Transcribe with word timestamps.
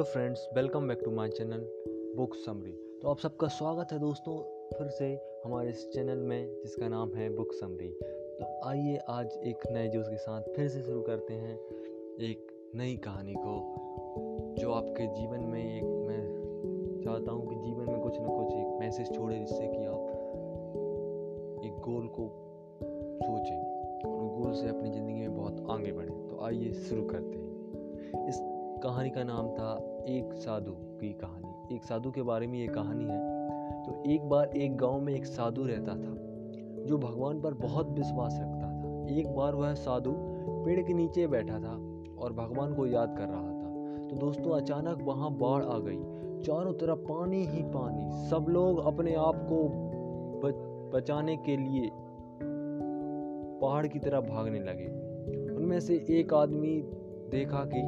Hello 0.00 0.12
friends, 0.12 0.48
welcome 0.54 0.88
back 0.88 1.00
to 1.04 1.10
my 1.10 1.28
channel 1.28 1.64
book 2.16 2.34
summary. 2.34 2.98
तो 3.02 3.08
आप 3.10 3.18
सबका 3.18 3.48
स्वागत 3.48 3.92
है 3.92 3.98
दोस्तों, 3.98 4.36
फिर 4.78 4.88
से 4.88 5.20
हमारे 5.44 5.70
इस 5.70 5.90
चैनल 5.90 6.18
में, 6.18 6.62
जिसका 6.62 6.88
नाम 6.88 7.12
है 7.14 7.36
बुक 7.36 7.52
समरी। 7.52 7.88
तो 8.38 8.68
आइए 8.68 8.96
आज 9.08 9.26
एक 9.44 9.66
नए 9.70 9.88
जोश 9.88 10.08
के 10.08 10.16
साथ 10.16 10.42
फिर 10.56 10.68
से 10.68 10.82
शुरू 10.82 11.02
करते 11.02 11.34
हैं 11.34 11.58
एक 12.20 12.70
नई 12.74 12.96
कहानी 12.96 13.34
को, 13.34 13.76
जो 14.58 14.72
आपके 14.72 15.06
जीवन 15.06 15.40
में 15.40 15.76
एक, 15.76 15.84
मैं 15.84 17.02
चाहता 17.04 17.32
हूँ 17.32 17.48
कि 17.48 17.54
जीवन 17.54 17.92
में 17.92 18.00
कुछ 18.00 18.20
ना 18.20 18.28
कुछ 18.28 18.54
एक 18.54 18.80
मैसेज 18.80 19.14
छोड़े, 19.14 19.38
जिससे 19.38 19.68
कि 19.68 19.84
आप 19.84 20.00
एक 21.64 21.72
गोल 21.72 22.06
को 22.06 22.28
सोचें 23.22 24.08
और 24.10 24.40
गोल 24.40 24.52
से 24.52 24.68
अपनी 24.68 24.90
ज़िंदगी 24.90 25.20
में 25.20 25.36
बहुत 25.36 25.66
आगे 25.70 25.92
बढ़ें। 25.92 26.28
तो 26.28 26.40
आइए 26.44 26.72
शुरू 26.72 27.02
करते 27.02 27.38
हैं। 27.38 28.28
इस 28.28 28.40
कहानी 28.82 29.10
का 29.10 29.22
नाम 29.24 29.48
था 29.48 29.89
एक 30.10 30.32
साधु 30.34 30.72
की 30.72 31.12
कहानी। 31.12 31.74
एक 31.76 31.84
साधु 31.84 32.10
के 32.10 32.22
बारे 32.22 32.46
में 32.46 32.58
ये 32.58 32.66
कहानी 32.66 33.04
है 33.04 33.18
तो 33.82 34.02
एक 34.06 34.28
बार 34.28 34.48
एक 34.48 34.76
गाँव 34.76 35.00
में 35.00 35.14
एक 35.14 35.26
साधु 35.26 35.64
रहता 35.64 35.92
था, 35.92 36.14
जो 36.84 36.98
भगवान 36.98 37.40
पर 37.40 37.54
बहुत 37.54 37.90
विश्वास 37.90 38.38
रखता 38.40 38.68
था। 38.72 39.06
एक 39.10 39.34
बार 39.34 39.54
वह 39.54 39.74
साधु 39.74 40.12
पेड़ 40.64 40.82
के 40.82 40.94
नीचे 40.94 41.26
बैठा 41.26 41.58
था 41.58 41.74
और 42.18 42.32
भगवान 42.32 42.74
को 42.74 42.86
याद 42.86 43.16
कर 43.18 43.24
रहा 43.24 43.42
था। 43.42 44.06
तो 44.08 44.16
दोस्तों, 44.16 44.50
अचानक 44.50 44.98
वहाँ 45.02 45.30
बाढ़ 45.32 45.62
आ 45.62 45.78
गई। 45.78 46.00
चारों 46.42 46.72
तरफ़ 46.72 46.98
पानी 46.98 47.44
ही 47.44 47.62
पानी। 47.62 48.28
सब 48.28 48.46
लोग 48.48 48.78
अपने 48.78 49.14
आप 49.14 49.36
को 49.36 49.68
बचाने 50.90 51.36
के 51.36 51.56
लिए 51.56 51.90
पहाड़ 53.62 53.86
की 53.86 53.98
तरफ़ 53.98 54.24
भागने 54.24 54.60
लगे। 54.60 54.86
उनमें 55.54 55.80
से 55.80 55.94
एक 56.10 56.34
आदमी 56.34 56.80
देखा 57.30 57.64
कि 57.64 57.80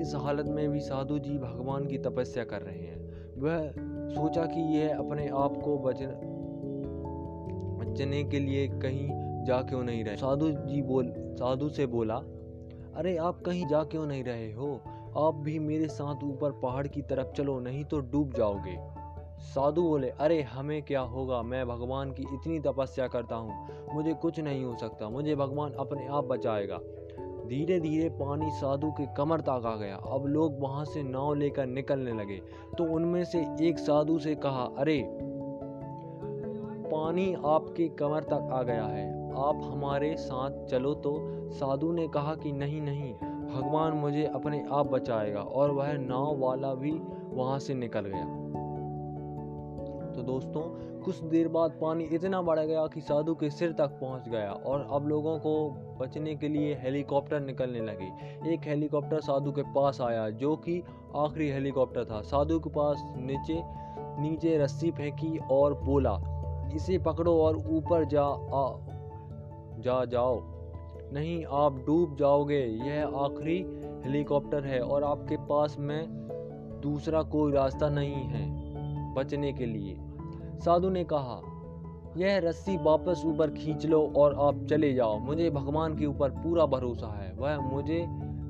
इस 0.00 0.12
हालत 0.14 0.46
में 0.46 0.70
भी 0.70 0.80
साधु 0.80 1.18
जी 1.18 1.38
भगवान 1.38 1.86
की 1.86 1.98
तपस्या 1.98 2.44
कर 2.44 2.62
रहे 2.62 2.78
हैं। 2.78 3.00
वह 3.40 3.70
सोचा 4.14 4.46
कि 4.46 4.60
यह 4.60 4.98
अपने 4.98 5.28
आप 5.28 5.56
को 5.64 5.78
बचन 5.78 6.36
बचने 7.80 8.24
के 8.24 8.38
लिए 8.38 8.68
कहीं 8.68 9.08
जा 9.44 9.62
क्यों 9.62 9.82
नहीं 9.82 10.04
रहे। 10.04 10.16
साधु 10.16 10.50
जी 10.50 10.82
बोल 10.82 11.14
साधु 11.18 11.68
से 11.68 11.86
बोला, 11.86 12.14
अरे, 12.96 13.16
आप 13.16 13.40
कहीं 13.40 13.66
जा 13.66 13.84
क्यों 13.84 14.06
नहीं 14.06 14.24
रहे 14.24 14.52
हो। 14.52 14.80
आप 15.18 15.34
भी 15.34 15.58
मेरे 15.58 15.88
साथ 15.88 16.24
ऊपर 16.24 16.52
पहाड़ 16.52 16.86
की 16.86 17.02
तरफ़ 17.02 17.32
चलो, 17.32 17.60
नहीं 17.60 17.84
तो 17.84 18.00
डूब 18.00 18.32
जाओगे। 18.32 19.00
साधु 19.40 19.82
बोले, 19.82 20.10
अरे, 20.10 20.42
हमें 20.42 20.82
क्या 20.82 21.00
होगा? 21.00 21.42
मैं 21.42 21.68
भगवान 21.68 22.12
की 22.12 22.22
इतनी 22.22 22.60
तपस्या 22.60 23.08
करता 23.08 23.36
हूँ। 23.36 23.68
मुझे 23.94 24.14
कुछ 24.14 24.40
नहीं 24.40 24.64
हो 24.64 24.76
सकता। 24.76 25.08
मुझे 25.08 25.36
भगवान 25.36 25.72
अपने 25.72 26.06
आप 26.06 26.24
बचाएगा। 26.24 26.80
धीरे 27.50 27.80
धीरे 27.80 28.08
पानी 28.08 28.50
साधु 28.50 28.90
के 28.90 29.06
कमर 29.06 29.40
तक 29.40 29.48
आ 29.48 29.76
गया। 29.76 29.96
अब 29.96 30.26
लोग 30.26 30.60
वहाँ 30.60 30.84
से 30.84 31.02
नाव 31.02 31.34
लेकर 31.34 31.66
निकलने 31.66 32.12
लगे। 32.12 32.42
तो 32.78 32.84
उनमें 32.84 33.24
से 33.24 33.46
एक 33.60 33.78
साधु 33.78 34.18
से 34.18 34.34
कहा, 34.34 34.68
अरे, 34.78 35.18
पानी 36.92 37.34
आपके 37.34 37.88
कमर 37.88 38.22
तक 38.22 38.48
आ 38.52 38.62
गया 38.62 38.84
है। 38.84 39.30
आप 39.30 39.60
हमारे 39.64 40.16
साथ 40.16 40.66
चलो। 40.66 40.94
तो 40.94 41.16
साधु 41.50 41.92
ने 41.92 42.08
कहा 42.08 42.34
कि, 42.34 42.52
नहीं 42.52 42.82
नहीं, 42.82 43.14
भगवान 43.46 43.92
मुझे 43.92 44.26
अपने 44.26 44.66
आप 44.72 44.86
बचाएगा। 44.86 45.40
और 45.40 45.70
वह 45.70 45.92
नाव 45.92 46.38
वाला 46.38 46.74
भी 46.74 47.00
वहाँ 47.30 47.58
से 47.58 47.74
निकल 47.74 48.00
गया। 48.00 48.59
तो 50.20 50.24
दोस्तों 50.24 50.62
कुछ 51.00 51.20
देर 51.24 51.48
बाद 51.48 51.70
पानी 51.80 52.04
इतना 52.04 52.40
बढ़ 52.42 52.58
गया 52.60 52.86
कि 52.86 53.00
साधु 53.00 53.34
के 53.34 53.50
सिर 53.50 53.72
तक 53.72 53.90
पहुँच 54.00 54.28
गया 54.28 54.50
और 54.52 54.86
अब 54.92 55.06
लोगों 55.08 55.38
को 55.38 55.52
बचने 56.00 56.34
के 56.36 56.48
लिए 56.48 56.74
हेलीकॉप्टर 56.74 57.40
निकलने 57.40 57.80
लगे। 57.80 58.08
एक 58.54 58.66
हेलीकॉप्टर 58.66 59.20
साधु 59.20 59.52
के 59.52 59.62
पास 59.62 60.00
आया 60.00 60.28
जो 60.30 60.56
कि 60.56 60.82
आखिरी 61.16 61.48
हेलीकॉप्टर 61.50 62.04
था। 62.04 62.20
साधु 62.22 62.58
के 62.58 62.70
पास 62.70 63.02
नीचे 63.16 63.60
नीचे 64.20 64.56
रस्सी 64.58 64.90
फेंकी 64.90 65.38
और 65.50 65.74
बोला 65.74 66.16
इसे 66.74 66.98
पकड़ो 66.98 67.36
और 67.42 67.56
ऊपर 67.56 68.04
जा 68.04 68.24
आ, 68.24 68.68
जा 69.80 70.04
जाओ। 70.04 70.40
नहीं 71.12 71.44
आप 71.44 71.78
डूब 71.86 72.16
जाओगे। 72.16 72.60
यह 72.60 73.16
आखिरी 73.16 73.58
हेलीकॉप्टर 74.04 74.64
है 74.64 74.80
और 74.80 75.04
आपके 75.04 75.36
पास 75.36 75.76
में 75.78 76.06
दूसरा 76.82 77.22
कोई 77.22 77.52
रास्ता 77.52 77.88
नहीं 77.88 78.14
है 78.14 78.48
बचने 79.14 79.52
के 79.52 79.66
लिए। 79.66 79.96
साधु 80.60 80.90
ने 80.90 81.04
कहा, 81.04 81.40
यह 82.16 82.38
रस्सी 82.38 82.76
वापस 82.76 83.22
ऊपर 83.26 83.50
खींच 83.50 83.86
लो 83.86 84.12
और 84.16 84.34
आप 84.38 84.66
चले 84.66 84.92
जाओ। 84.94 85.18
मुझे 85.18 85.50
भगवान 85.50 85.96
के 85.98 86.06
ऊपर 86.06 86.30
पूरा 86.30 86.66
भरोसा 86.66 87.06
है। 87.06 87.32
वह 87.34 87.58
मुझे 87.58 88.04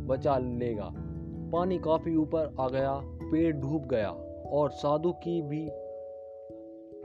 बचा 0.07 0.39
लेगा। 0.39 0.91
पानी 1.53 1.79
काफ़ी 1.79 2.17
ऊपर 2.17 2.57
आ 2.61 2.69
गया, 2.69 3.01
पेड़ 3.05 3.57
डूब 3.57 3.87
गया 3.87 4.11
और 4.53 4.71
साधु 4.71 5.13
की 5.13 5.43
भी 5.43 5.65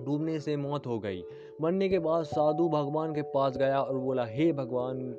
डूबने 0.06 0.40
से 0.40 0.58
मौत 0.58 0.88
हो 0.88 1.00
गई। 1.00 1.24
मरने 1.62 1.90
के 1.90 2.00
बाद 2.00 2.24
साधु 2.24 2.70
भगवान 2.70 3.14
के 3.14 3.22
पास 3.22 3.58
गया 3.58 3.82
और 3.82 3.98
बोला, 3.98 4.26
हे 4.26 4.54
भगवान, 4.54 5.16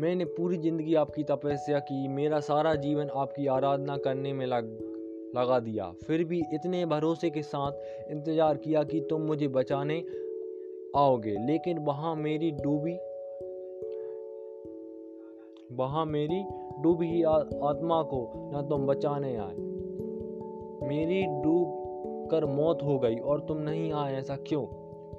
मैंने 0.00 0.24
पूरी 0.24 0.56
ज़िंदगी 0.56 0.94
आपकी 0.94 1.22
तपस्या 1.22 1.78
की। 1.78 2.08
मेरा 2.08 2.40
सारा 2.40 2.74
जीवन 2.74 3.08
आपकी 3.16 3.46
आराधना 3.46 3.96
करने 3.96 4.32
में 4.32 4.46
लग 4.46 4.89
लगा 5.36 5.58
दिया। 5.60 5.90
फिर 6.04 6.24
भी 6.24 6.42
इतने 6.54 6.84
भरोसे 6.86 7.30
के 7.30 7.42
साथ 7.42 8.10
इंतज़ार 8.10 8.56
किया 8.56 8.82
कि 8.84 9.00
तुम 9.00 9.22
मुझे 9.22 9.48
बचाने 9.48 9.98
आओगे। 10.96 11.36
लेकिन 11.46 11.78
वहाँ 11.78 12.14
मेरी 12.16 12.50
डूबी, 12.50 12.98
वहाँ 15.76 16.04
मेरी 16.06 16.42
डूबी 16.82 17.22
आत्मा 17.22 18.02
को 18.02 18.50
न 18.54 18.66
तुम 18.68 18.86
बचाने 18.86 19.36
आए। 19.36 19.56
मेरी 20.88 21.22
डूब 21.42 22.28
कर 22.30 22.44
मौत 22.46 22.82
हो 22.82 22.98
गई 22.98 23.16
और 23.16 23.40
तुम 23.40 23.58
नहीं 23.58 23.92
आए, 23.92 24.14
ऐसा 24.14 24.36
क्यों? 24.36 24.64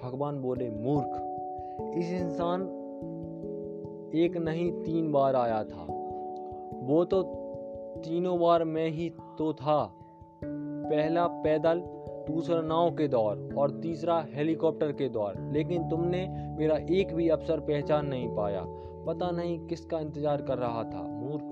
भगवान 0.04 0.42
बोले, 0.42 0.70
मूर्ख, 0.70 1.98
इस 1.98 2.12
इंसान 2.14 2.62
एक 4.16 4.38
नहीं, 4.38 4.72
तीन 4.84 5.12
बार 5.12 5.36
आया 5.36 5.64
था। 5.64 5.84
वो 6.84 7.04
तो 7.06 7.24
तीनों 7.98 8.40
बार 8.40 8.64
मैं 8.64 8.88
ही 8.88 9.10
तो 9.38 9.54
था। 9.54 10.01
पहला 10.92 11.28
पैदल, 11.28 11.80
दूसरा 12.28 12.62
नाव 12.62 12.92
के 12.92 13.08
दौर 13.08 13.56
और 13.58 13.72
तीसरा 13.72 14.26
हेलीकॉप्टर 14.34 14.92
के 14.92 15.10
दौर। 15.10 15.34
लेकिन 15.54 15.90
तुमने 15.90 16.28
मेरा 16.58 16.78
एक 16.92 17.14
भी 17.14 17.30
अवसर 17.30 17.60
पहचान 17.60 18.06
नहीं 18.06 18.36
पाया। 18.36 18.64
पता 19.08 19.32
नहीं 19.32 19.60
किसका 19.68 20.00
इंतज़ार 20.00 20.42
कर 20.42 20.58
रहा 20.58 20.84
था, 20.84 21.02
मूर्ख। 21.04 21.50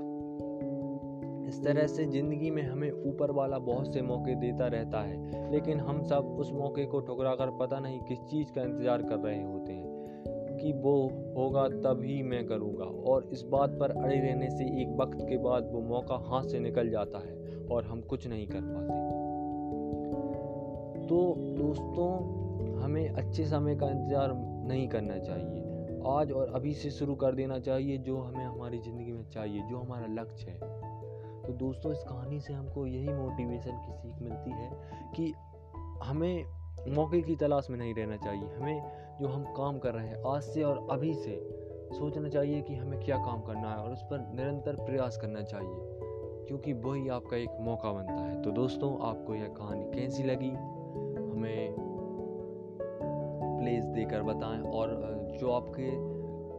इस 1.48 1.64
तरह 1.64 1.88
से 1.88 2.06
ज़िंदगी 2.06 2.52
में 2.52 2.64
हमें 2.64 2.92
ऊपर 2.92 3.32
वाला 3.32 3.60
बहुत 3.60 3.94
से 3.94 4.02
मौके 4.02 4.36
देता 4.36 4.68
रहता 4.68 5.02
है, 5.02 5.52
लेकिन 5.52 5.80
हम 5.80 6.02
सब 6.04 6.36
उस 6.40 6.52
मौके 6.54 6.86
को 6.86 7.00
ठुकरा 7.00 7.36
कर 7.36 7.50
पता 7.50 7.80
नहीं 7.80 8.00
किस 8.00 8.20
चीज़ 8.20 8.52
का 8.52 8.62
इंतज़ार 8.62 9.02
कर 9.02 9.16
रहे 9.16 9.44
होते 9.44 9.74
हैं। 9.74 9.90
कि 10.62 10.72
वो 10.74 10.94
होगा 11.38 11.68
तभी 11.68 12.24
मैं 12.24 12.46
करूँगा, 12.48 13.12
और 13.12 13.30
इस 13.34 13.44
बात 13.44 13.70
पर 13.70 13.92
अड़े 13.92 14.16
रहने 14.16 14.50
से 14.50 14.64
एक 14.82 14.96
वक्त 15.00 15.18
के 15.22 15.38
बाद 15.38 15.70
वो 15.72 15.82
मौका 15.82 16.16
हाथ 16.16 16.44
से 16.44 16.60
निकल 16.60 16.90
जाता 16.90 17.20
है, 17.20 17.66
और 17.72 17.84
हम 17.84 18.02
कुछ 18.02 18.28
नहीं 18.28 18.48
कर 18.48 18.62
पाते। 18.62 19.29
तो 21.10 21.36
दोस्तों, 21.58 22.82
हमें 22.82 23.10
अच्छे 23.10 23.46
समय 23.46 23.76
का 23.76 23.90
इंतज़ार 23.90 24.34
नहीं 24.68 24.88
करना 24.88 25.18
चाहिए। 25.18 26.02
आज 26.08 26.32
और 26.32 26.52
अभी 26.56 26.74
से 26.74 26.90
शुरू 26.90 27.16
कर 27.16 27.36
देना 27.36 27.60
चाहिए 27.60 27.98
जो 27.98 28.18
हमें 28.18 28.44
हमारी 28.46 28.80
ज़िंदगी 28.80 29.12
में 29.12 29.24
चाहिए, 29.30 29.62
जो 29.62 29.78
हमारा 29.78 30.08
लक्ष्य 30.12 30.52
है। 30.52 30.58
तो 31.44 31.54
दोस्तों, 31.56 31.92
इस 31.92 32.04
कहानी 32.04 32.40
से 32.40 32.54
हमको 32.54 32.86
यही 32.88 33.14
मोटिवेशन 33.14 33.78
की 33.78 33.94
सीख 33.94 34.22
मिलती 34.22 34.52
है 34.52 34.70
कि 35.16 35.34
हमें 36.04 36.46
मौके 36.96 37.22
की 37.22 37.36
तलाश 37.36 37.70
में 37.70 37.78
नहीं 37.78 37.94
रहना 37.94 38.18
चाहिए। 38.18 38.48
हमें 38.56 39.18
जो 39.22 39.28
हम 39.28 39.44
काम 39.54 39.80
कर 39.80 39.94
रहे 39.94 40.08
हैं, 40.08 40.24
आज 40.26 40.42
से 40.44 40.64
और 40.64 40.88
अभी 40.92 41.14
से 41.14 41.42
सोचना 41.94 42.30
चाहिए 42.30 42.62
कि 42.62 42.76
हमें 42.76 43.00
क्या 43.00 43.18
काम 43.18 43.42
करना 43.42 43.72
है 43.72 43.78
और 43.78 43.92
उस 43.92 44.04
पर 44.04 44.28
निरंतर 44.36 44.76
प्रयास 44.86 45.18
करना 45.18 45.42
चाहिए, 45.44 45.78
क्योंकि 46.48 46.74
वही 46.74 47.08
आपका 47.10 47.38
एक 47.38 47.58
मौका 47.62 47.92
बनता 47.92 48.22
है। 48.22 48.42
तो 48.42 48.52
दोस्तों, 48.52 48.98
आपको 49.10 49.36
यह 49.36 49.48
कहानी 49.48 49.92
कैसी 49.92 50.24
लगी? 50.24 50.52
हमें 51.40 51.76
प्लेस 53.60 53.84
देकर 53.86 54.24
बताएँ 54.24 54.62
और 54.62 54.90
जो 55.40 55.52
आपके 55.52 55.92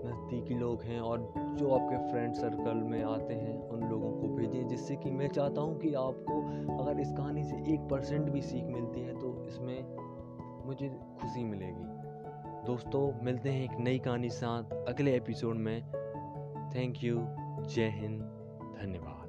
नज़दीकी 0.08 0.54
लोग 0.54 0.82
हैं 0.82 1.00
और 1.00 1.32
जो 1.38 1.70
आपके 1.70 2.12
फ्रेंड 2.12 2.34
सर्कल 2.34 2.74
में 2.74 3.04
आते 3.04 3.34
हैं, 3.34 3.68
उन 3.68 3.80
लोगों 3.80 4.12
को 4.12 4.28
भेजें, 4.28 4.68
जिससे 4.68 4.96
कि 4.96 5.10
मैं 5.10 5.28
चाहता 5.28 5.60
हूँ 5.60 5.78
कि 5.78 5.94
आपको 5.94 6.42
अगर 6.82 7.00
इस 7.00 7.12
कहानी 7.12 7.44
से 7.44 7.56
एक 7.56 7.80
परसेंट 7.80 8.30
भी 8.30 8.42
सीख 8.42 8.64
मिलती 8.64 9.00
है 9.00 9.14
तो 9.14 9.44
इसमें 9.46 9.86
मुझे 10.66 10.88
खुशी 10.88 11.44
मिलेगी। 11.44 11.84
दोस्तों, 12.66 13.24
मिलते 13.24 13.50
हैं 13.50 13.64
एक 13.64 13.80
नई 13.80 13.98
कहानी 13.98 14.28
साथ 14.28 14.64
अगले 14.88 15.16
एपिसोड 15.16 15.54
में। 15.54 15.82
थैंक 16.76 16.94
यू 17.04 17.18
जय 17.66 17.88
हिंद. 17.88 18.20
धन्यवाद। 18.82 19.19